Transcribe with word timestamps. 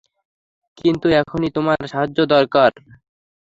কিন্তু 0.77 1.07
এখনই 1.21 1.49
তোমার 1.57 1.79
সাহায্য 1.91 2.17
দরকার। 2.33 2.71